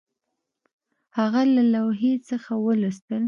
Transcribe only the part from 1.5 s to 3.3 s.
له لوحې څخه ولوستل